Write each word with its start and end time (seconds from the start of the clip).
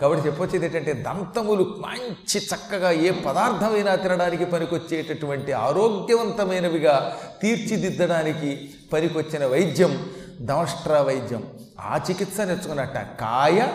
కాబట్టి 0.00 0.26
చెప్పొచ్చేది 0.26 0.66
ఏంటంటే 0.66 0.92
దంతములు 0.92 1.62
మంచి 1.62 2.38
చక్కగా 2.38 2.90
ఏ 2.90 3.10
పదార్థమైనా 3.10 3.94
తినడానికి 3.94 4.44
పనికొచ్చేటటువంటి 4.44 5.52
ఆరోగ్యవంతమైనవిగా 5.52 7.16
తీర్చిదిద్దడానికి 7.42 8.70
పనికొచ్చిన 8.92 9.46
వైద్యం 9.46 10.10
దమష్ట్ర 10.40 11.00
వైద్యం. 11.00 11.42
ఆ 11.80 12.00
చికిత్స 12.10 12.40
నేర్చుకున్నట్ట. 12.40 12.96
కాయ 12.96 13.66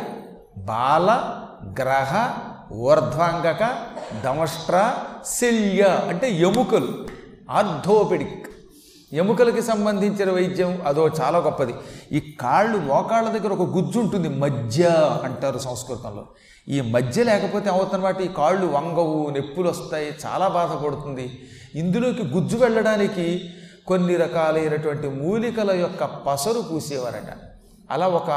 బాల 0.57 1.09
గ్రహ 1.81 2.37
ఊర్ధ్వాంగక 2.73 3.63
దంష్ట్ర 4.23 4.93
శల్య 5.25 5.83
అంటే 6.09 6.31
ఎముకలు. 6.31 7.07
ఆర్థోపెడిక్. 7.49 8.47
ఎముకలకి 9.13 9.61
సంబంధించిన 9.61 10.29
వైద్యం 10.31 10.81
అదో 10.85 11.03
చాలా 11.19 11.39
గొప్పది. 11.39 11.73
ఈ 12.11 12.19
కాళ్ళు 12.41 12.77
మోకాళ్ళ 12.77 13.27
దగ్గర 13.29 13.51
ఒక 13.53 13.65
గుజ్జు 13.75 13.97
ఉంటుంది 13.99 14.29
మధ్య 14.29 14.83
అంటారు 15.23 15.57
సంస్కృతంలో. 15.57 16.23
ఈ 16.67 16.81
మధ్య 16.81 17.23
లేకపోతే 17.23 17.69
అవుతున్నమాట 17.69 18.21
ఈ 18.21 18.27
కాళ్ళు 18.27 18.65
వంగవు 18.65 19.29
నొప్పులు 19.29 19.69
వస్తాయి 19.69 20.13
చాలా 20.25 20.47
బాధపడుతుంది. 20.47 21.25
ఇందులోకి 21.75 22.23
గుజ్జు 22.23 22.57
వెళ్ళడానికి 22.57 23.25
కొన్ని 23.87 24.15
రకాలైనటువంటి 24.15 25.07
మూలికల 25.07 25.71
యొక్క 25.71 26.03
పసరు 26.05 26.61
పూసేవారట. 26.71 27.31
అలా 27.91 28.07
ఒక 28.07 28.31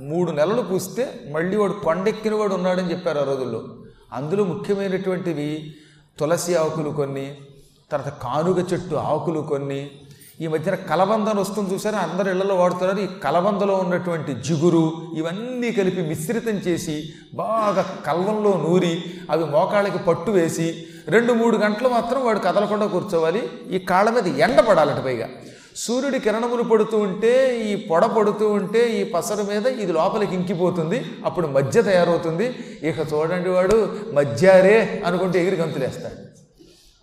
మూడు 0.00 0.30
నెలలు 0.30 0.62
పూస్తే 0.62 1.04
మళ్ళీ 1.32 1.56
వాడు 1.56 1.72
కొండెక్కిన 1.72 2.34
వాడు 2.34 2.54
ఉన్నాడని 2.54 2.90
చెప్పారు 2.90 3.18
ఆ 3.18 3.24
రోజుల్లో. 3.24 3.60
అందులో 4.12 4.44
ముఖ్యమైనటువంటివి 4.44 5.74
తులసి 6.18 6.54
ఆకులు 6.54 6.90
కొన్ని 6.90 7.26
తర్వాత 7.92 8.12
కానుగ 8.22 8.58
చెట్టు 8.72 8.94
ఆకులు 8.94 9.40
కొన్ని 9.40 9.90
ఈ 10.40 10.46
మధ్యన 10.46 10.74
కలబందను 10.74 11.40
వస్తుంది 11.40 11.74
చూసారా 11.74 11.98
అందరు 11.98 12.28
ఇళ్ళలో 12.30 12.54
వాడుతున్నారు. 12.54 12.98
ఈ 12.98 13.06
కలబందలో 13.24 13.74
ఉన్నటువంటి 13.74 14.34
జిగురు 14.34 14.92
ఇవన్నీ 15.16 15.72
కలిపి 15.72 16.02
మిశ్రితం 16.02 16.56
చేసి 16.56 17.12
బాగా 17.34 17.82
కల్వంలో 18.06 18.52
నూరి 18.68 19.04
అవి 19.30 19.44
మోకాళ్ళకి 19.44 19.98
పట్టు 19.98 20.30
వేసి 20.30 20.86
రెండు 21.08 21.32
మూడు 21.32 21.56
గంటలు 21.56 21.88
మాత్రం 21.88 22.26
వాడు 22.26 22.38
కదలకుండా 22.38 22.86
కూర్చోవాలి. 22.86 23.42
ఈ 23.70 23.78
కాళ్ళ 23.78 24.10
మీద 24.10 24.26
ఎండ 24.26 24.60
పడాలట 24.60 25.00
పైగా. 25.04 25.28
సూర్యుడి 25.76 26.18
కిరణములు 26.18 26.62
పడుతూ 26.62 26.98
ఉంటే 26.98 27.58
ఈ 27.58 27.86
పొడ 27.86 28.04
పడుతూ 28.04 28.48
ఉంటే 28.48 28.88
ఈ 29.00 29.04
పసరు 29.04 29.42
మీద 29.42 29.66
ఇది 29.66 29.92
లోపలికి 29.92 30.34
ఇంకిపోతుంది. 30.34 31.04
అప్పుడు 31.24 31.46
మధ్య 31.46 31.82
తయారవుతుంది. 31.82 32.46
ఇక 32.82 33.12
చూడండి 33.12 33.48
వాడు 33.48 33.96
మధ్యారే 34.12 35.02
అనుకుంటే 35.06 35.40
ఎగిరి 35.42 35.56
గంతులేస్తాడు. 35.56 36.16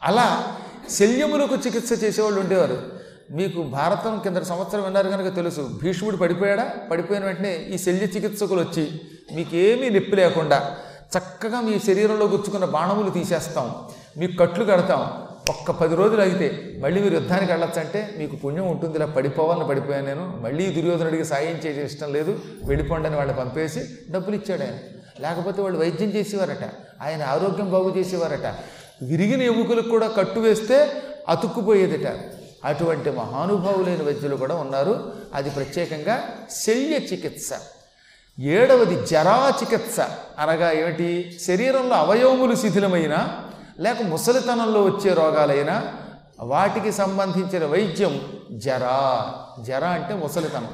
అలా 0.04 0.48
శల్యములకు 0.90 1.56
చికిత్స 1.56 2.04
చేసేవాళ్ళు 2.04 2.40
ఉండేవారు. 2.40 3.01
మీకు 3.32 3.62
భారతం 3.62 4.20
కింద 4.20 4.38
సంవత్సరం 4.38 4.84
విన్నారు 4.84 5.10
కనుక 5.10 5.36
తెలుసు. 5.36 5.80
భీష్ముడు 5.84 6.18
పడిపోయాడా? 6.18 6.72
పడిపోయిన 6.92 7.26
వెంటనే 7.26 7.56
ఈ 7.56 7.78
శల్య 7.78 8.06
చికిత్సకులు 8.06 8.62
వచ్చి 8.62 9.02
మీకేమీ 9.36 9.90
నొప్పి 9.90 10.16
లేకుండా 10.16 10.78
చక్కగా 11.18 11.62
మీ 11.62 11.80
శరీరంలో 11.80 12.26
గుచ్చుకున్న 12.26 12.66
బాణములు 12.66 13.10
తీసేస్తాం. 13.10 13.76
మీకు 14.18 14.38
కట్లు 14.38 14.66
కడతాం. 14.66 15.23
ఒక్క 15.50 15.72
పది 15.72 15.96
రోజులు 15.96 16.22
అయితే 16.22 16.76
మళ్ళీ 16.80 17.02
మీరు 17.02 17.14
యుద్ధానికి 17.14 17.52
వెళ్ళొచ్చంటే 17.52 18.16
మీకు 18.18 18.36
పుణ్యం 18.36 18.68
ఉంటుంది 18.68 18.98
ఇలా 18.98 19.06
పడిపోవాలని 19.06 19.68
పడిపోయాను 19.68 20.06
నేను. 20.06 20.38
మళ్ళీ 20.42 20.72
దుర్యోధనుడికి 20.72 21.26
సాయం 21.26 21.60
చేసే 21.66 21.84
ఇష్టం 21.84 22.14
లేదు. 22.14 22.40
వెళ్ళిపోండి 22.66 23.08
అని 23.08 23.18
వాళ్ళని 23.18 23.38
పంపేసి 23.38 23.80
డబ్బులు 24.12 24.36
ఇచ్చాడు 24.36 24.62
ఆయన. 24.62 24.73
లేకపోతే 25.20 25.62
వాళ్ళు 25.62 25.80
వైద్యం 25.80 26.10
చేసేవారట. 26.10 26.70
ఆయన 27.02 27.23
ఆరోగ్యం 27.23 27.72
బాగు 27.72 27.94
చేసేవారట. 27.98 28.56
విరిగిన 29.04 29.42
ఎముకలకు 29.42 29.90
కూడా 29.90 30.08
కట్టు 30.08 30.40
వేస్తే 30.40 30.92
అతుక్కుపోయేదట. 31.30 32.14
అటువంటి 32.66 33.09
మహానుభావులైన 33.09 34.04
వైద్యులు 34.04 34.36
కూడా 34.36 34.56
ఉన్నారు. 34.56 35.14
అది 35.34 35.50
ప్రత్యేకంగా 35.50 36.23
శల్య 36.52 36.98
చికిత్స. 36.98 37.50
ఏడవది 38.40 39.06
జరా 39.06 39.54
చికిత్స. 39.62 40.00
అనగా 40.40 40.72
ఏమిటి? 40.72 41.39
శరీరంలో 41.48 41.95
అవయవములు 41.95 42.56
శిథిలమైన 42.56 43.39
లేక 43.80 44.02
ముసలితనంలో 44.02 44.84
వచ్చే 44.84 45.14
రోగాలైనా 45.14 45.94
వాటికి 46.39 46.92
సంబంధించిన 46.92 47.66
వైద్యం 47.66 48.33
జరా. 48.52 49.33
జర 49.60 49.86
అంటే 49.86 50.14
ముసలితనం. 50.14 50.70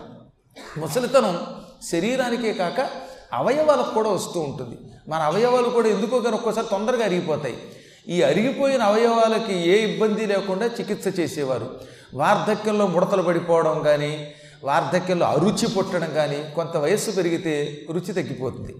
ముసలితనం 0.77 1.47
శరీరానికే 1.91 2.53
కాక 2.53 2.89
అవయవాలకు 3.33 3.93
కూడా 3.93 4.09
వస్తూ 4.09 4.39
ఉంటుంది. 4.39 4.77
మన 5.09 5.21
అవయవాలు 5.21 5.69
కూడా 5.69 5.87
ఎందుకో 5.87 6.19
కానీ 6.19 6.35
ఒక్కోసారి 6.35 6.67
తొందరగా 6.71 7.05
అరిగిపోతాయి. 7.05 7.57
ఈ 8.07 8.21
అరిగిపోయిన 8.21 8.81
అవయవాలకి 8.81 9.69
ఏ 9.69 9.77
ఇబ్బంది 9.79 10.25
లేకుండా 10.25 10.65
చికిత్స 10.65 11.19
చేసేవారు. 11.19 11.79
వార్ధక్యంలో 12.13 12.87
ముడతలు 12.87 13.21
పడిపోవడం 13.21 13.79
కానీ 13.79 14.31
వార్ధక్యంలో 14.63 15.25
అరుచి 15.25 15.67
పుట్టడం 15.67 16.13
కానీ 16.13 16.51
కొంత 16.55 16.77
వయస్సు 16.77 17.11
పెరిగితే 17.11 17.85
రుచి 17.91 18.13
తగ్గిపోతుంది. 18.13 18.75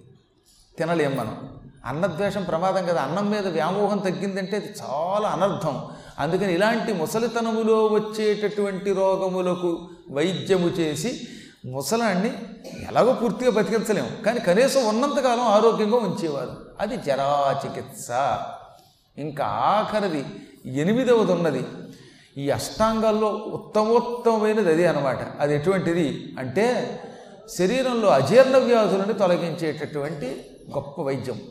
తినలేం 0.77 1.17
మనం. 1.17 1.49
అన్నద్వేషం 1.85 2.43
ప్రమాదం 2.43 2.85
కదా. 2.85 3.01
అన్నం 3.01 3.29
మీద 3.29 3.47
వ్యామోహం 3.47 3.97
తగ్గిందంటే 3.97 4.55
అది 4.55 4.73
చాలా 4.81 5.29
అనర్థం. 5.29 5.87
అందుకని 6.19 6.53
ఇలాంటి 6.53 6.93
ముసలితనములో 6.93 7.85
వచ్చేటటువంటి 7.85 8.93
రోగములకు 8.93 9.89
వైద్యము 10.11 10.67
చేసి 10.67 11.27
ముసలాన్ని 11.65 12.33
ఎలాగో 12.89 13.13
పూర్తిగా 13.13 13.51
బతికించలేము 13.51 14.23
కానీ 14.25 14.39
కనీసం 14.39 14.85
ఉన్నంతకాలం 14.85 15.41
ఆరోగ్యంగా 15.41 15.97
ఉంచేవారు. 15.97 16.51
అది 16.79 16.97
జరా 16.97 17.61
చికిత్స. 17.65 18.07
ఇంకా 19.17 19.45
ఆఖరిది 19.45 20.25
ఎనిమిదవది 20.65 21.31
ఉన్నది 21.31 21.65
ఈ 22.37 22.49
అష్టాంగాల్లో 22.49 23.27
ఉత్తమోత్తమైనది 23.27 24.69
అది 24.69 24.87
అనమాట 24.87 25.17
అది 25.39 25.55
ఎటువంటిది 25.55 26.35
అంటే 26.39 26.99
శరీరంలో 27.57 28.07
అజీర్ణ 28.09 28.57
వ్యాధులను 28.57 29.13
తొలగించేటటువంటి 29.13 30.45
గొప్ప 30.75 31.01
వైద్యం. 31.01 31.41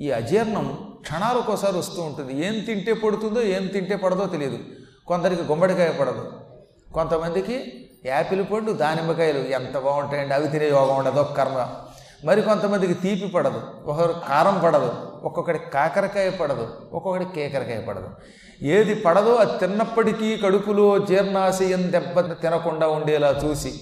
ఈ 0.00 0.10
అజీర్ణం 0.10 0.86
క్షణాలకోసారి 1.00 1.78
వస్తూ 1.78 2.02
ఉంటుంది. 2.02 2.46
ఏం 2.46 2.60
తింటే 2.60 2.92
పడుతుందో 2.92 3.42
ఏం 3.42 3.66
తింటే 3.66 3.96
పడదో 3.96 4.26
తెలియదు. 4.26 4.58
కొందరికి 5.06 5.42
గుమ్మడికాయ 5.42 5.88
పడదు. 5.88 6.32
కొంతమందికి 6.94 7.86
యాపిల్ 8.06 8.44
పండు 8.52 8.72
దానిమ్మకాయలు 8.72 9.38
ఎంత 9.38 9.78
బాగుంటాయండి 9.78 10.34
అవి 10.34 10.48
తినే 10.48 10.68
యోగం 10.68 10.96
ఉండదు 10.96 11.20
ఒక 11.20 11.32
కర్మ. 11.32 11.68
మరి 12.24 12.42
కొంతమందికి 12.42 12.94
తీపి 12.94 13.26
పడదు 13.26 13.60
ఒకరు 13.84 14.14
కారం 14.28 14.60
పడదు. 14.64 15.07
ఒక్కొక్కడి 15.24 15.58
కాకరకాయ 15.58 16.30
పడదు 16.30 16.68
ఒక్కొక్కడి 16.92 17.24
కేకరకాయ 17.34 17.80
పడదు. 17.80 18.08
ఏది 18.62 18.94
పడదో 18.94 19.34
అది 19.34 19.58
తిన్నప్పటికీ 19.58 20.36
కడుపులో 20.36 20.98
జీర్ణాశయం 20.98 21.92
దెబ్బ 21.92 22.20
తినకుండా 22.20 22.88
ఉండేలా 22.88 23.40
చూసి 23.44 23.80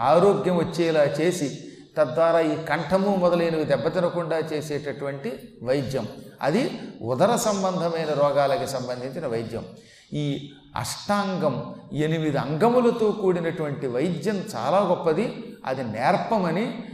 ఆరోగ్యం 0.00 0.56
వచ్చేలా 0.56 1.04
చేసి 1.04 1.58
తద్వారా 1.98 2.40
ఈ 2.40 2.56
కంఠము 2.64 3.16
మొదలైనవి 3.16 3.64
దెబ్బతినకుండా 3.64 4.38
చేసేటటువంటి 4.38 5.32
వైద్యం. 5.62 6.08
అది 6.42 6.70
ఉదర 7.02 7.36
సంబంధమైన 7.36 8.12
రోగాలకి 8.20 8.66
సంబంధించిన 8.66 9.26
వైద్యం. 9.26 9.64
ఈ 10.12 10.52
అష్టాంగం 10.76 11.74
ఎనిమిది 11.92 12.36
అంగములతో 12.36 13.12
కూడినటువంటి 13.12 13.86
వైద్యం 13.86 14.36
చాలా 14.54 14.78
గొప్పది. 14.78 15.44
అది 15.66 15.82
నేర్పమని 15.82 16.84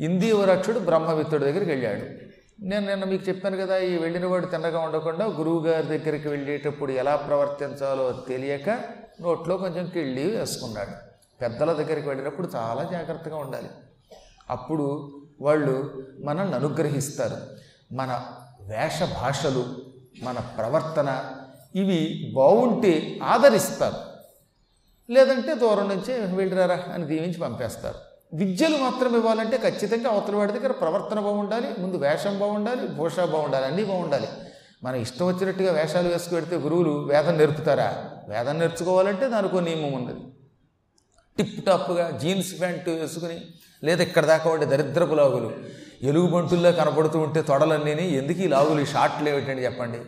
ఇందీవరక్షుడు 0.00 0.78
బ్రహ్మవిత్తుడి 0.78 1.44
దగ్గరికి 1.44 1.70
వెళ్ళాడు. 1.70 2.21
నేను 2.64 2.86
నిన్న 2.86 3.04
మీకు 3.04 3.28
చెప్పాను 3.28 3.56
కదా 3.56 3.78
ఈ 3.78 3.98
వెళ్ళినవాడు 3.98 4.46
తిన్నగా 4.46 4.78
ఉండకుండా 4.78 5.26
గురువుగారి 5.26 5.86
దగ్గరికి 5.86 6.28
వెళ్ళేటప్పుడు 6.28 6.92
ఎలా 6.92 7.16
ప్రవర్తించాలో 7.16 8.12
తెలియక 8.28 8.68
నోట్లో 9.20 9.56
కొంచెం 9.56 9.86
కిళ్ళి 9.86 10.36
వేసుకున్నాడు. 10.36 10.90
పెద్దల 11.40 11.72
దగ్గరికి 11.72 12.08
వెళ్ళినప్పుడు 12.08 12.48
చాలా 12.54 12.82
జాగ్రత్తగా 12.82 13.36
ఉండాలి. 13.36 13.70
అప్పుడు 14.50 15.12
వాళ్ళు 15.40 16.06
మనల్ని 16.20 16.54
అనుగ్రహిస్తారు. 16.54 17.36
మన 17.94 18.26
వేష 18.60 19.02
భాషలు 19.02 19.66
మన 20.22 20.38
ప్రవర్తన 20.38 21.24
ఇవి 21.74 22.32
బాగుంటే 22.34 23.18
ఆదరిస్తారు. 23.22 23.96
లేదంటే 25.12 25.54
దూరం 25.54 25.88
నుంచే 25.88 26.36
వెళ్ళిరారా 26.36 26.84
అని 26.94 27.04
దీవించి 27.04 27.38
పంపేస్తారు. 27.38 28.11
విద్యలు 28.34 28.76
మాత్రం 28.76 29.16
ఇవ్వాలంటే 29.16 29.56
ఖచ్చితంగా 29.56 30.10
అవతల 30.10 30.36
వాడి 30.36 30.52
దగ్గర 30.52 30.72
ప్రవర్తన 30.72 31.20
బాగుండాలి 31.20 31.68
ముందు 31.78 31.96
వేషం 31.96 32.38
బాగుండాలి 32.38 32.86
భూష 32.88 33.20
బాగుండాలి 33.20 33.64
అన్నీ 33.64 33.84
బాగుండాలి. 33.84 34.28
మనం 34.84 34.96
ఇష్టం 34.96 35.26
వచ్చినట్టుగా 35.26 35.72
వేషాలు 35.72 36.08
వేసుకు 36.08 36.34
పెడితే 36.34 36.56
గురువులు 36.56 36.90
వేదం 36.90 37.38
నేర్పుతారా? 37.38 38.04
వేదం 38.28 38.58
నేర్చుకోవాలంటే 38.58 39.28
దానికి 39.28 39.60
నియమం 39.60 39.92
ఉన్నది 39.92 40.20
టిప్ 41.38 41.66
టాప్గా 41.66 42.10
జీన్స్ 42.10 42.60
ప్యాంటు 42.60 42.90
వేసుకుని 42.90 43.40
లేదా 43.84 44.02
ఇక్కడ 44.02 44.26
దాకా 44.26 44.50
ఉండే 44.50 44.66
దరిద్రపు 44.66 45.14
లాగులు. 45.14 45.52
ఎలుగుబంటుల్లో 46.02 46.72
కనపడుతూ 46.72 47.18
ఉంటే 47.18 47.42
తొడలన్నీ 47.42 47.92
ఎందుకు 47.92 48.38
ఈ 48.38 48.48
లాగులు 48.48 48.80
ఈ 48.80 48.86
షార్ట్లు 48.86 49.28
ఏమిటండి 49.28 49.64
చెప్పండి? 49.64 49.98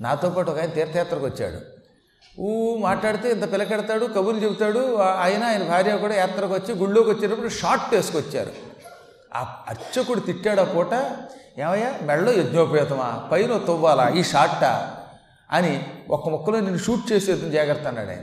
నాతో 0.00 0.30
పాటు 0.30 0.50
ఒక 0.50 0.58
ఆయన 0.58 0.70
తీర్థయాత్రకు 0.70 1.24
వచ్చాడు. 1.26 1.77
ఊ 2.40 2.76
మాట్లాడితే 2.76 3.30
ఇంత 3.30 3.52
పిలకెడతాడు 3.52 4.06
కబుర్లు 4.06 4.40
చెబుతాడు. 4.40 4.96
ఆయన 4.96 5.44
ఆయన 5.44 5.62
భార్య 5.62 5.96
కూడా 5.96 6.14
యాత్రకు 6.14 6.54
వచ్చి 6.54 6.74
గుళ్ళోకి 6.74 7.10
వచ్చేటప్పుడు 7.10 7.48
షార్ట్ 7.48 7.94
వేసుకొచ్చారు. 7.94 8.52
ఆ 9.34 9.64
అర్చకుడు 9.68 10.20
తిట్టాడు 10.20 10.60
ఆ 10.60 10.64
పూట. 10.64 10.92
ఏమయ్యా 11.58 11.94
మెళ్ళో 12.02 12.32
యజ్ఞోపేతమా 12.32 13.28
పైన 13.32 13.56
తవ్వాలా 13.56 14.08
ఈ 14.08 14.22
షార్టా 14.22 14.96
అని 15.52 15.86
ఒక్క 16.10 16.28
ముక్కలో 16.28 16.60
నేను 16.60 16.78
షూట్ 16.78 17.12
చేసేది 17.12 17.50
జాగ్రత్త 17.50 17.86
అన్నాడు 17.86 18.08
ఆయన. 18.08 18.22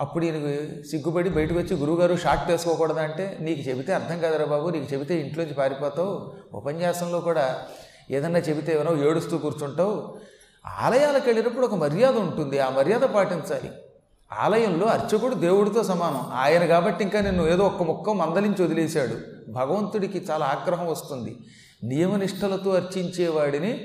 అప్పుడు 0.00 0.24
ఈయనకు 0.24 0.50
సిగ్గుపడి 0.88 1.30
బయటకు 1.30 1.58
వచ్చి 1.58 1.76
గురువుగారు 1.76 2.16
షార్ట్ 2.16 2.50
వేసుకోకూడదంటే 2.50 3.36
నీకు 3.40 3.68
చెబితే 3.68 3.94
అర్థం 3.94 4.20
కాదురా 4.20 4.44
బాబు 4.44 4.68
నీకు 4.68 4.94
చెబితే 4.94 5.20
ఇంట్లోంచి 5.20 5.54
పారిపోతావు. 5.54 6.32
ఉపన్యాసంలో 6.54 7.20
కూడా 7.20 7.62
ఏదన్నా 8.10 8.38
చెబితే 8.38 8.80
ఏమో 8.80 9.10
ఏడుస్తూ 9.10 9.38
కూర్చుంటావు. 9.38 10.20
ఆలయాలకు 10.66 11.26
వెళ్ళినప్పుడు 11.26 11.66
ఒక 11.66 11.74
మర్యాద 11.74 12.16
ఉంటుంది 12.16 12.58
ఆ 12.58 12.70
మర్యాద 12.70 13.00
పాటించాలి. 13.00 13.70
ఆలయంలో 14.32 14.86
అర్చకుడు 14.86 15.34
దేవుడితో 15.34 15.82
సమానం. 15.82 16.26
ఆయన 16.34 16.66
కాబట్టి 16.66 17.04
ఇంకా 17.04 17.20
నిన్ను 17.20 17.46
ఏదో 17.46 17.64
ఒక్క 17.64 17.82
ముక్క 17.82 18.10
మందలించి 18.10 18.64
వదిలేశాడు. 18.64 19.16
భగవంతుడికి 19.52 20.26
చాలా 20.30 20.46
ఆగ్రహం 20.46 20.86
వస్తుంది. 20.86 21.38
నియమనిష్టలతో 21.84 22.70
అర్చించేవాడిని 22.70 23.84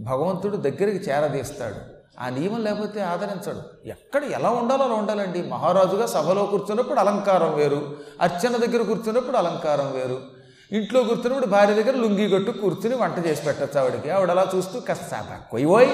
భగవంతుడు 0.00 0.56
దగ్గరికి 0.56 1.10
చేరదీస్తాడు. 1.10 1.94
ఆ 2.20 2.28
నియమం 2.28 2.64
లేకపోతే 2.64 3.00
ఆదరించడు. 3.00 3.88
ఎక్కడ 3.88 4.24
ఎలా 4.24 4.50
ఉండాలో 4.50 4.84
అలా 4.84 4.94
ఉండాలండి. 4.94 5.42
మహారాజుగా 5.42 6.06
సభలో 6.06 6.42
కూర్చున్నప్పుడు 6.42 7.00
అలంకారం 7.00 7.54
వేరు. 7.54 7.96
అర్చన 8.20 8.56
దగ్గర 8.56 8.82
కూర్చున్నప్పుడు 8.82 9.36
అలంకారం 9.36 9.92
వేరు. 9.92 10.33
ఇంట్లో 10.72 11.02
కూర్చున్నప్పుడు 11.02 11.46
భార్య 11.46 11.74
దగ్గర 11.74 11.96
లుంగి 11.96 12.30
కట్టు 12.30 12.50
కూర్చుని 12.50 12.96
వంట 12.96 13.26
చేసి 13.26 13.44
పెట్టచ్చు 13.44 13.80
ఆవిడకి. 13.80 14.10
ఆవిడ 14.10 14.30
అలా 14.30 14.52
చూస్తూ 14.56 14.80
కాస్త 14.80 15.40
కొయ్యోయ్ 15.50 15.88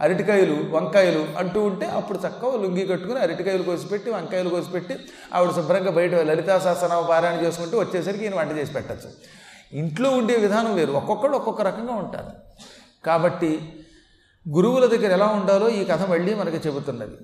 అరటికాయలు 0.00 0.64
వంకాయలు 0.70 1.28
అంటూ 1.38 1.62
ఉంటే 1.62 1.86
అప్పుడు 1.86 2.18
చక్కగా 2.18 2.62
లుంగి 2.62 2.86
కట్టుకుని 2.86 3.18
అరటికాయలు 3.18 3.62
కోసిపెట్టి 3.62 4.10
వంకాయలు 4.10 4.48
కోసిపెట్టి 4.48 4.96
ఆవిడ 5.34 5.50
శుభ్రంగా 5.50 5.90
బయట 5.90 6.14
లలితా 6.14 6.58
సహస్రనామ 6.58 7.06
పారాయణ 7.06 7.46
చేసుకుంటూ 7.46 7.78
వచ్చేసరికి 7.78 8.24
ఈయన 8.24 8.34
వంట 8.34 8.52
చేసి 8.58 8.72
పెట్టచ్చు. 8.72 9.10
ఇంట్లో 9.72 10.10
ఉండే 10.10 10.34
విధానం 10.34 10.74
వేరు. 10.74 10.92
ఒక్కొక్కడు 10.92 11.36
ఒక్కొక్క 11.36 11.62
రకంగా 11.62 11.94
ఉంటారు. 11.94 12.30
కాబట్టి 13.06 13.72
గురువుల 14.48 14.86
దగ్గర 14.86 15.12
ఎలా 15.12 15.26
ఉండాలో 15.26 15.68
ఈ 15.68 15.84
కథ 15.84 16.02
మళ్ళీ 16.10 16.34
మనకి 16.34 16.68
చెబుతున్నది. 16.68 17.16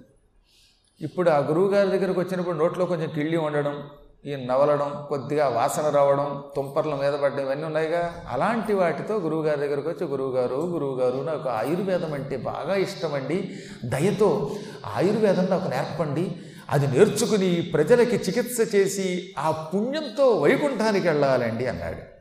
ఇప్పుడు 1.01 1.31
ఆ 1.31 1.39
గురువు 1.39 1.69
గారి 1.69 1.99
దగ్గరకు 1.99 2.21
వచ్చినప్పుడు 2.21 2.57
నోట్లో 2.57 2.85
కొంచెం 2.87 3.09
కిళ్ళి 3.15 3.37
ఉండడం 3.37 3.89
ఈ 4.27 4.37
నవలడం 4.37 5.07
కొద్దిగా 5.09 5.49
వాసన 5.49 5.89
రావడం 5.89 6.45
తుంపర్ల 6.57 6.95
మీద 6.95 7.13
పడడం 7.13 7.41
ఇవన్నీ 7.41 7.65
ఉన్నాయిగా. 7.65 8.25
అలాంటి 8.29 8.75
వాటితో 8.75 9.17
గురువుగారి 9.17 9.61
దగ్గరకు 9.61 9.89
వచ్చి 9.89 10.07
గురువుగారు 10.07 10.55
గురువుగారు 10.55 11.25
నాకు 11.25 11.49
ఆయుర్వేదం 11.49 12.15
అంటే 12.15 12.37
బాగా 12.37 12.75
ఇష్టమండి. 12.75 13.57
దయతో 13.85 14.57
ఆయుర్వేదం 14.87 15.45
నాకు 15.45 15.69
నేర్పండి. 15.69 16.37
అది 16.71 16.87
నేర్చుకుని 16.87 17.71
ప్రజలకి 17.75 18.17
చికిత్స 18.17 18.75
చేసి 18.75 19.35
ఆ 19.39 19.51
పుణ్యంతో 19.51 20.29
వైకుంఠానికి 20.29 21.09
వెళ్ళాలండి 21.09 21.67
అన్నాడు. 21.67 22.15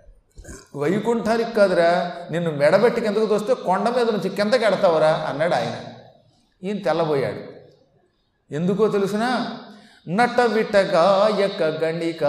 వైకుంఠానికి 0.78 1.52
కాదురా 1.52 2.12
నిన్ను 2.32 2.52
మెడబెట్టి 2.52 3.02
కిందకు 3.02 3.26
తోస్తే 3.26 3.54
కొండ 3.54 3.90
మీద 3.90 4.10
నుంచి 4.10 4.30
కిందకి 4.30 4.66
ఎడతావరా 4.66 5.10
అన్నాడు 5.10 5.56
ఆయన. 5.56 5.76
ఈయన 6.64 6.78
తెల్లబోయాడు. 6.78 7.54
ఎందుకో 8.54 8.88
తెలుసునా 8.88 9.58
నటవిటగాయక 10.08 11.64
గణిక 11.64 12.24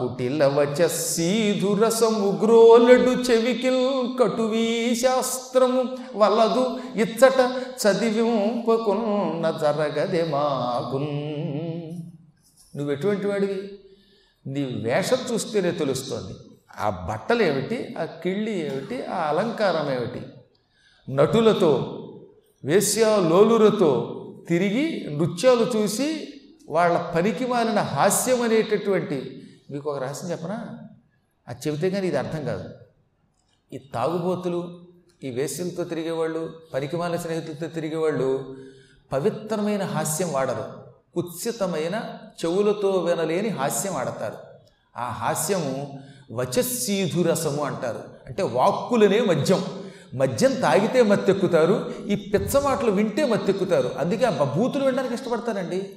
కుటిల 0.00 0.86
సీధురసము 0.86 2.40
గ్రోలడు 2.44 3.10
చెవికిల్ 3.10 4.18
కటువీ 4.22 4.94
శాస్త్రము 4.94 5.84
వలదు 6.16 6.78
ఇచ్చట 6.96 7.50
చదివింపకున్న 7.86 9.50
జరగదే 9.50 10.24
మాకున్ 10.24 11.06
నువ్వు 12.76 12.92
ఎటువంటి 12.92 13.26
వాడివి? 13.26 13.70
నీ 14.46 14.62
వేషం 14.62 15.16
చూస్తేనే 15.32 15.70
తెలుస్తోంది. 15.70 16.34
ఆ 16.80 17.06
బట్టలు 17.10 17.42
ఏమిటి? 17.42 17.94
ఆ 17.98 18.04
కిళ్ళి 18.04 18.60
ఏమిటి? 18.60 19.06
ఆ 19.06 19.16
అలంకారం 19.16 19.92
ఏమిటి? 19.92 20.22
నటులతో 21.12 21.96
వేశ్యాలోలులతో 22.64 24.16
తిరిగి 24.48 25.16
నృత్యాలు 25.16 25.66
చూసి 25.76 26.29
వాళ్ళ 26.70 26.98
పనికి 26.98 27.46
మాలిన 27.46 27.78
హాస్యం 27.78 28.42
అనేటటువంటి 28.42 29.42
మీకు 29.70 29.90
ఒక 29.90 30.02
రహస్యం 30.02 30.30
చెప్పనా? 30.30 30.66
అది 31.48 31.68
చెబితే 31.68 31.90
కానీ 31.90 32.06
ఇది 32.06 32.16
అర్థం 32.16 32.44
కాదు. 32.44 32.70
ఈ 33.72 33.78
తాగుబోతులు 33.94 34.80
ఈ 35.24 35.30
వేశ్యలతో 35.30 35.84
తిరిగేవాళ్ళు 35.84 36.52
పనికిమాల 36.74 37.16
స్నేహితులతో 37.16 37.66
తిరిగేవాళ్ళు 37.66 38.56
పవిత్రమైన 39.12 39.82
హాస్యం 39.82 40.32
వాడరు. 40.32 40.64
కుత్సితమైన 41.14 42.02
చెవులతో 42.44 42.90
వినలేని 42.90 43.48
హాస్యం 43.48 43.96
ఆడతారు. 43.96 44.34
ఆ 44.96 45.10
హాస్యము 45.10 46.00
వచస్సీధురసము 46.32 47.64
అంటారు. 47.64 48.02
అంటే 48.26 48.42
వాక్కులనే 48.42 49.20
మద్యం. 49.20 49.64
మద్యం 50.14 50.60
తాగితే 50.60 51.02
మత్తెక్కుతారు 51.02 51.94
ఈ 52.06 52.30
పిచ్చ 52.34 52.62
మాటలు 52.62 52.90
వింటే 52.90 53.26
మత్తెక్కుతారు. 53.26 53.90
అందుకే 53.98 54.24
ఆ 54.24 54.44
బూతులు 54.44 54.84
వినడానికి 54.84 55.14
ఇష్టపడతారండి. 55.14 55.96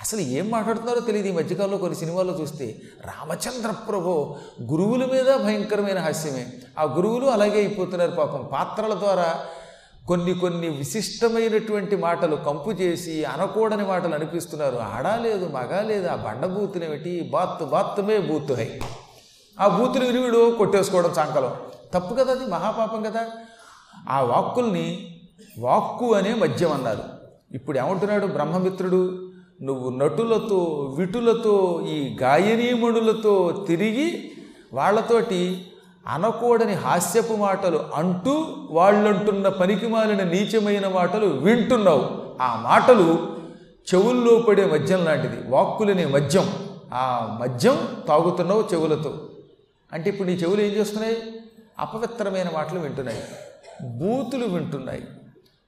అసలు 0.00 0.20
ఏం 0.20 0.50
మాట్లాడుతున్నారో 0.50 1.00
తెలియదు 1.00 1.28
ఈ 1.28 1.32
మధ్యకాలంలో 1.32 1.78
కొన్ని 1.78 1.98
సినిమాల్లో 1.98 2.38
చూస్తే 2.40 2.82
రామచంద్ర 3.04 3.70
ప్రభు 3.70 4.36
గురువుల 4.62 5.04
మీద 5.04 5.36
భయంకరమైన 5.36 5.98
హాస్యమే. 5.98 6.46
ఆ 6.78 6.82
గురువులు 6.82 7.26
అలాగే 7.26 7.58
అయిపోతున్నారు 7.58 8.10
పాపం. 8.10 8.48
పాత్రల 8.52 8.94
ద్వారా 8.94 9.34
కొన్ని 10.08 10.34
కొన్ని 10.34 10.68
విశిష్టమైనటువంటి 10.68 11.96
మాటలు 11.96 12.36
కంపు 12.36 12.70
చేసి 12.70 13.24
అనకూడని 13.24 13.86
మాటలు 13.86 14.14
అనిపిస్తున్నారు. 14.14 14.76
ఆడాలేదు 14.76 15.48
మగాలేదు 15.48 16.08
ఆ 16.08 16.14
బండబూతులేమిటి 16.14 17.30
బాత్ 17.32 17.64
బాత్తుమే 17.64 18.18
బూతు 18.18 18.52
హై. 18.52 18.80
ఆ 19.60 19.68
బూతులు 19.68 20.04
విరివిడు 20.04 20.54
కొట్టేసుకోవడం 20.58 21.14
సాంకలం 21.14 21.54
తప్పు 21.94 22.14
కదా 22.14 22.32
అది? 22.32 22.46
మహాపాపం 22.46 23.02
కదా? 23.02 23.30
ఆ 24.10 24.20
వాక్కుల్ని 24.20 25.16
వాక్కు 25.58 26.14
అనే 26.14 26.34
మద్యం 26.34 26.72
అన్నారు. 26.72 27.02
ఇప్పుడు 27.50 27.78
ఏమంటున్నాడు 27.78 28.26
బ్రహ్మమిత్రుడు? 28.26 29.29
నువ్వు 29.62 29.90
నటులతో 29.90 30.94
విటులతో 30.98 31.86
ఈ 31.88 32.16
గాయనీమణులతో 32.22 33.64
తిరిగి 33.68 34.32
వాళ్ళతోటి 34.72 35.66
అనకూడని 36.08 36.72
హాస్యపు 36.72 37.32
మాటలు 37.32 37.80
అంటూ 37.94 38.46
వాళ్ళంటున్న 38.70 39.48
పనికి 39.48 39.86
మాలిన 39.86 40.22
నీచమైన 40.22 40.88
మాటలు 40.88 41.26
వింటున్నావు. 41.26 42.08
ఆ 42.42 42.60
మాటలు 42.64 43.36
చెవుల్లో 43.94 44.36
పడే 44.36 44.64
మద్యం 44.64 45.04
లాంటిది 45.04 45.50
వాక్కులనే 45.50 46.04
మద్యం. 46.04 46.48
ఆ 46.94 47.38
మద్యం 47.40 47.78
తాగుతున్నావు 48.08 48.64
చెవులతో. 48.72 49.28
అంటే 49.92 50.10
ఇప్పుడు 50.10 50.28
నీ 50.28 50.34
చెవులు 50.34 50.60
ఏం 50.60 50.70
చేస్తున్నాయి? 50.70 51.16
అపవిత్రమైన 51.78 52.46
మాటలు 52.54 52.78
వింటున్నాయి. 52.78 53.22
బూతులు 53.82 54.46
వింటున్నాయి. 54.46 55.02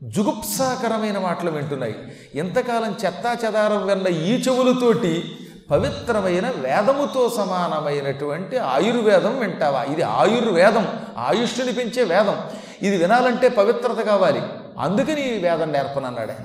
జుగుప్సాకరమైన 0.02 1.18
మాటలు 1.18 1.50
వింటున్నాయి. 1.50 1.94
ఎంతకాలం 2.34 2.96
చెత్తా 3.06 3.36
చెదారం 3.44 3.86
విన్న 3.86 4.08
ఈ 4.08 4.42
చెవులతోటి 4.42 5.36
పవిత్రమైన 5.70 6.50
వేదముతో 6.50 7.28
సమానమైనటువంటి 7.28 8.58
ఆయుర్వేదం 8.58 9.38
వింటావా? 9.38 9.82
ఇది 9.82 10.02
ఆయుర్వేదం 10.02 10.88
ఆయుష్ని 11.18 11.72
పెంచే 11.72 12.04
వేదం. 12.04 12.40
ఇది 12.82 12.96
వినాలంటే 12.96 13.48
పవిత్రత 13.48 13.96
కావాలి. 13.96 14.42
అందుకని 14.78 15.36
ఈ 15.36 15.42
వేదం 15.42 15.72
నేర్పనన్నాడే. 15.72 16.36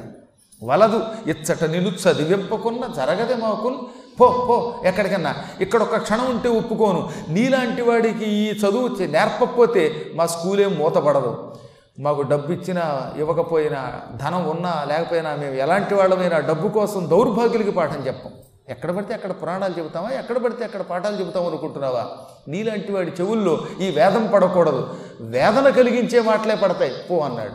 వలదు 0.64 1.04
ఇచ్చట 1.28 1.64
నిన్ను 1.64 1.90
చదివింపకున్న 1.90 2.94
జరగదే 2.94 3.36
మాకున్. 3.36 3.76
పో 4.20 4.46
పో 4.48 4.82
ఎక్కడికన్నా. 4.86 5.36
ఇక్కడ 5.62 5.82
ఒక 5.82 5.98
క్షణం 5.98 6.30
ఉంటే 6.30 6.50
ఒప్పుకోను. 6.50 7.10
నీలాంటి 7.30 7.82
వాడికి 7.82 8.26
ఈ 8.26 8.60
చదువు 8.60 9.04
నేర్పకపోతే 9.04 10.06
మా 10.16 10.26
స్కూలేం 10.26 10.76
మూతపడదు. 10.76 11.56
మాకు 12.00 12.22
డబ్బు 12.22 12.51
ఇచ్చినా 12.51 13.13
ఇవ్వకపోయినా 13.18 14.01
ధనం 14.16 14.50
ఉన్నా 14.50 14.84
లేకపోయినా 14.84 15.36
మేము 15.36 15.54
ఎలాంటి 15.54 15.96
వాళ్ళమైనా 15.96 16.39
డబ్బు 16.39 16.68
కోసం 16.68 17.10
దౌర్భాగ్యులకి 17.10 17.72
పాఠం 17.72 18.08
చెప్పం. 18.08 18.32
ఎక్కడ 18.70 18.92
పడితే 18.92 19.13
అక్కడ 19.13 19.32
పురాణాలు 19.32 19.74
చెబుతావా? 19.80 20.10
ఎక్కడ 20.10 20.38
పడితే 20.38 20.66
అక్కడ 20.66 20.82
పాఠాలు 20.82 21.20
చెబుతాం 21.20 21.48
అనుకుంటున్నావా? 21.48 22.08
నీలాంటి 22.48 22.92
వాడి 22.92 23.12
చెవుల్లో 23.12 23.66
ఈ 23.82 23.92
వేదం 23.92 24.32
పడకూడదు. 24.34 24.96
వేదన 25.22 25.70
కలిగించే 25.70 26.22
మాటలే 26.22 26.56
పడతాయి. 26.56 26.92
పో 27.10 27.20
అన్నాడు. 27.20 27.54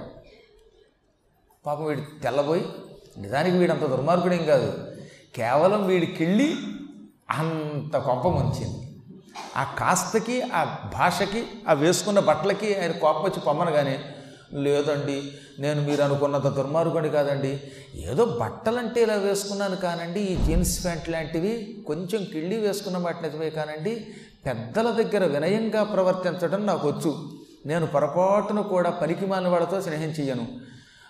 పాపం 1.67 1.85
వీడు 1.85 2.23
తెల్లబోయి 2.23 2.69
నిజానికి 3.19 3.57
వీడంత 3.57 3.85
దుర్మార్గుడేం 3.85 4.45
కాదు. 4.45 4.87
కేవలం 5.37 5.87
వీడికెళ్ళి 5.87 6.57
అంత 7.31 7.97
కొంప 7.97 8.27
ముంచింది. 8.27 8.97
ఆ 9.57 9.65
కాస్తకి 9.79 10.43
ఆ 10.43 10.65
భాషకి 10.99 11.45
ఆ 11.69 11.73
వేసుకున్న 11.73 12.21
బట్టలకి 12.21 12.81
ఆయన 12.81 12.93
కోపం 12.93 13.23
వచ్చి 13.23 13.41
పొమ్మనగానే 13.41 13.99
లేదండి 14.55 15.23
నేను 15.59 15.83
మీరు 15.83 16.03
అనుకున్నంత 16.03 16.47
దుర్మార్గుడి 16.47 17.09
కాదండి. 17.09 17.61
ఏదో 17.95 18.25
బట్టలంటే 18.25 19.03
ఇలా 19.03 19.15
వేసుకున్నాను 19.15 19.77
కానండి 19.77 20.21
ఈ 20.21 20.37
జీన్స్ 20.37 20.85
ప్యాంట్ 20.85 21.09
లాంటివి 21.09 21.85
కొంచెం 21.87 22.25
కిళ్ళి 22.25 22.57
వేసుకున్న 22.57 22.99
మాట 22.99 23.23
నిజమే 23.23 23.51
కానండి 23.51 24.07
పెద్దల 24.47 24.91
దగ్గర 24.91 25.25
వినయంగా 25.25 25.83
ప్రవర్తించడం 25.85 26.67
నాకు 26.67 26.89
వచ్చు. 26.89 27.31
నేను 27.67 27.87
పొరపాటున 27.87 28.61
కూడా 28.61 28.91
పనికి 28.91 29.25
వాళ్ళతో 29.25 29.81
స్నేహం 29.81 30.09
చెయ్యను. 30.09 30.47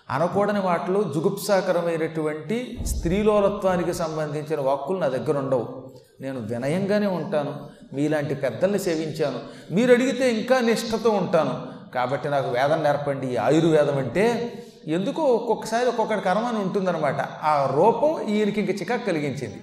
అనకూడని 0.09 0.59
వాటిలో 0.59 1.03
జుగుప్సాకరమైనటువంటి 1.03 2.77
స్త్రీలోలత్వానికి 2.85 3.93
సంబంధించిన 3.93 4.59
వాక్కులు 4.59 4.97
నా 4.97 5.07
దగ్గర 5.07 5.37
ఉండవు. 5.37 5.91
నేను 6.21 6.39
వినయంగానే 6.39 7.07
ఉంటాను. 7.07 7.55
మీలాంటి 7.93 8.35
పెద్దల్ని 8.35 8.79
సేవించాను. 8.79 9.39
మీరు 9.73 9.93
అడిగితే 9.93 10.33
ఇంకా 10.33 10.59
నిష్ఠతో 10.59 11.09
ఉంటాను. 11.09 11.82
కాబట్టి 11.95 12.29
నాకు 12.29 12.49
వేదం 12.49 12.83
నేర్పండి. 12.83 13.37
ఆయుర్వేదం 13.37 13.97
అంటే 13.97 14.53
ఎందుకో 14.87 15.21
ఒక్కొక్కసారి 15.21 15.85
ఒక్కొక్కటి 15.85 16.21
కర్మ 16.21 16.45
అని 16.45 16.57
ఉంటుందన్నమాట. 16.57 17.21
ఆ 17.43 17.71
రూపం 17.75 18.27
ఈయనకి 18.27 18.61
ఇంక 18.61 18.81
చికాకు 18.81 19.05
కలిగించింది. 19.05 19.61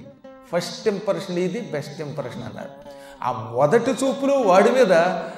ఫస్ట్ 0.53 0.89
ఇంప్రెషన్ 0.89 1.39
ఇది 1.39 1.61
బెస్ట్ 1.61 2.01
ఇంప్రెషన్ 2.01 2.43
అన్నారు. 2.43 2.69
ఆ 3.23 3.51
మొదటి 3.55 3.91
చూపులో 3.91 4.35
వాడి 4.35 4.71
మీద 4.71 4.93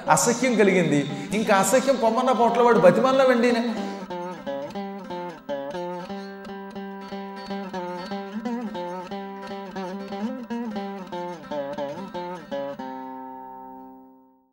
అసహ్యం 0.09 0.55
కలిగింది. 0.55 1.09
ఇంకా 1.33 1.55
అసహ్యం 1.55 1.95
పొమ్మన్న 1.95 2.31
పోట్ల 2.31 2.61
వాడు 2.61 2.79
బతిమల్ల 2.79 3.23
వెండినే 3.23 3.75